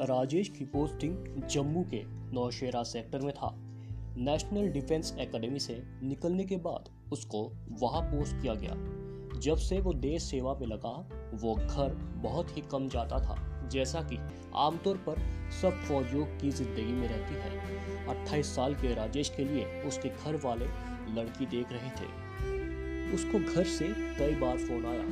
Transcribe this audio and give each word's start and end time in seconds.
राजेश 0.00 0.48
की 0.48 0.64
पोस्टिंग 0.64 1.42
जम्मू 1.46 1.82
के 1.84 2.02
नौशेरा 2.34 2.82
सेक्टर 2.82 3.20
में 3.20 3.32
था। 3.34 3.50
नेशनल 4.18 4.68
डिफेंस 4.68 5.14
एकेडमी 5.20 5.58
से 5.58 5.82
निकलने 6.02 6.44
के 6.44 6.56
बाद 6.56 6.88
उसको 7.12 7.42
वहाँ 7.80 8.00
पोस्ट 8.02 8.40
किया 8.42 8.54
गया, 8.54 8.74
जब 9.40 9.56
से 9.56 9.80
वो 9.80 9.92
देश 9.94 10.22
सेवा 10.22 10.54
में 10.54 10.66
लगा, 10.66 10.92
वो 11.34 11.54
घर 11.54 11.94
बहुत 12.22 12.56
ही 12.56 12.62
कम 12.62 12.88
जाता 12.88 13.18
था, 13.18 13.36
जैसा 13.68 14.00
कि 14.02 14.18
आमतौर 14.56 14.96
पर 15.08 15.20
सब 15.60 15.80
फौजियों 15.80 16.24
की 16.38 16.50
ज़िंदगी 16.50 16.92
में 16.92 17.06
रहती 17.08 17.34
है। 17.34 18.06
28 18.08 18.54
साल 18.54 18.74
के 18.74 18.94
राजेश 18.94 19.32
के 19.36 19.44
लिए 19.44 19.82
उसके 19.82 20.08
घर 20.08 20.40
वाले 20.44 20.66
लड़की 21.14 21.46
देख 21.46 21.72
रहे 21.72 21.90
थे। 21.90 23.14
उसको 23.14 23.38
घर 23.54 23.64
से 23.64 23.88
कई 24.18 24.34
बार 24.34 24.58
फ़ोन 24.58 24.86
आया, 24.86 25.04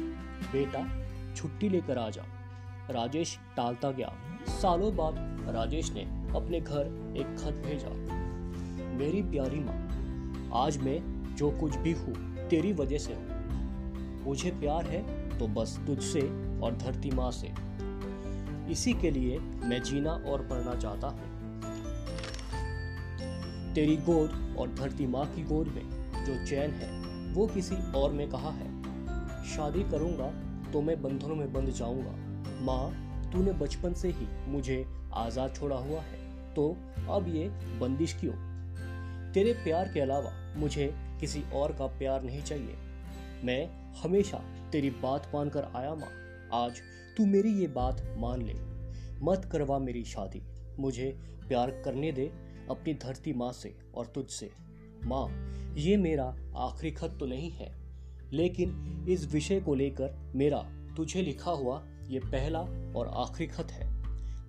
बेटा, 0.52 0.84
छुट्टी 1.34 1.68
लेकर 1.68 1.98
आ 1.98 2.08
जा। 2.10 2.24
राजेश 2.90 3.38
टालता 3.56 3.90
गया 3.90 4.12
सालों 4.58 4.96
बाद 4.96 5.14
राजेश 5.48 5.90
ने 5.92 6.02
अपने 6.36 6.60
घर 6.60 7.14
एक 7.16 7.36
खत 7.38 7.62
भेजा। 7.66 7.90
मेरी 8.96 9.22
प्यारी 9.22 9.60
माँ, 9.60 9.76
आज 10.54 10.78
मैं 10.78 10.98
जो 11.36 11.50
कुछ 11.50 11.76
भी 11.76 11.92
हूँ, 11.92 12.14
तेरी 12.48 12.72
वजह 12.72 12.98
से 12.98 13.14
हूँ। 13.14 14.24
मुझे 14.24 14.50
प्यार 14.50 14.84
है 14.84 15.02
तो 15.38 15.46
बस 15.46 15.78
तुझसे 15.86 16.20
और 16.60 16.76
धरती 16.76 17.10
माँ 17.10 17.30
से। 17.30 17.52
इसी 18.72 18.92
के 18.92 19.10
लिए 19.10 19.38
मैं 19.38 19.82
जीना 19.82 20.10
और 20.10 20.46
पढ़ना 20.48 20.74
चाहता 20.74 21.08
हूँ। 21.08 21.26
तेरी 23.74 23.96
गोद 23.96 24.56
और 24.58 24.74
धरती 24.74 25.06
माँ 25.06 25.26
की 25.26 25.44
गोद 25.44 25.68
में 25.68 25.84
जो 26.24 26.44
चैन 26.46 26.70
है, 26.70 27.32
वो 27.32 27.46
किसी 27.46 27.76
और 27.92 28.12
में 28.12 28.28
कहा 28.30 28.50
है? 28.50 28.70
शादी 29.46 29.82
करूँगा 29.82 30.32
तो 30.72 30.82
मैं 30.82 31.02
बंधनों 31.02 31.36
में 31.36 31.52
बंध 31.52 31.70
जाऊँगा। 31.70 32.16
माँ 32.64 33.07
तूने 33.32 33.52
बचपन 33.52 33.94
से 33.94 34.08
ही 34.08 34.26
मुझे 34.48 34.86
आज़ाद 35.14 35.54
छोड़ा 35.54 35.76
हुआ 35.76 36.00
है। 36.00 36.18
तो 36.54 36.76
अब 37.10 37.26
ये 37.28 37.48
बंदिश 37.78 38.16
क्यों? 38.20 38.32
तेरे 39.32 39.52
प्यार 39.52 39.88
के 39.88 40.00
अलावा 40.00 40.54
मुझे 40.56 40.94
किसी 41.20 41.42
और 41.54 41.72
का 41.72 41.86
प्यार 41.86 42.22
नहीं 42.22 42.42
चाहिए। 42.42 42.76
मैं 43.44 43.92
हमेशा 43.92 44.38
तेरी 44.72 44.90
बात 44.90 45.30
मानकर 45.34 45.64
आया 45.64 45.94
माँ। 45.94 46.10
आज 46.64 46.80
तू 47.16 47.26
मेरी 47.26 47.50
ये 47.50 47.66
बात 47.66 48.14
मान 48.18 48.42
ले। 48.42 48.54
मत 49.22 49.48
करवा 49.52 49.78
मेरी 49.78 50.04
शादी। 50.04 50.42
मुझे 50.78 51.18
प्यार 51.48 51.70
करने 51.70 52.12
दे 52.12 52.32
अपनी 52.70 52.94
धरती 52.94 53.32
माँ 53.32 53.52
से 53.52 53.78
और 53.94 54.06
तुझसे। 54.06 54.50
माँ, 55.04 55.28
ये 55.74 55.96
मेरा 55.96 56.36
आखिरी 56.56 56.90
खत 56.90 57.16
तो 57.20 57.26
नहीं 57.26 57.50
है। 57.50 57.74
लेकिन 58.32 59.06
इस 59.08 59.32
विषय 59.32 59.60
को 59.60 59.74
लेकर 59.74 60.32
मेरा 60.34 60.58
तुझे 60.96 61.22
लिखा 61.22 61.50
हुआ 61.50 61.82
ये 62.08 62.20
पहला 62.20 62.60
और 62.98 63.08
आखिरी 63.08 63.46
खत 63.46 63.70
है। 63.70 64.02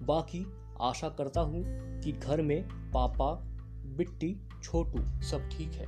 बाकी 0.06 0.46
आशा 0.82 1.10
करता 1.10 1.42
हूँ 1.42 1.64
कि 2.02 2.12
घर 2.12 2.42
में 2.42 2.64
पापा, 2.92 3.34
बिट्टी, 3.98 4.38
छोटू 4.64 5.22
सब 5.22 5.50
ठीक 5.50 5.72
है। 5.72 5.88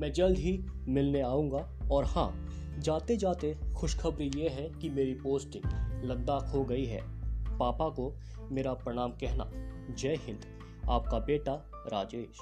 मैं 0.00 0.12
जल्द 0.12 0.38
ही 0.38 0.66
मिलने 0.88 1.20
आऊँगा 1.20 1.88
और 1.92 2.04
हाँ 2.04 2.46
जाते 2.78 3.16
जाते 3.16 3.56
खुशखबरी 3.76 4.30
ये 4.36 4.48
है 4.48 4.68
कि 4.70 4.90
मेरी 4.90 5.14
पोस्टिंग 5.14 5.64
लद्दाख 6.04 6.54
हो 6.54 6.64
गई 6.64 6.84
है। 6.84 7.00
पापा 7.58 7.88
को 7.88 8.16
मेरा 8.50 8.74
प्रणाम 8.74 9.10
कहना। 9.10 9.50
जय 9.94 10.14
हिंद। 10.14 10.40
आपका 10.90 11.18
बेटा 11.18 11.54
राजेश। 11.74 12.38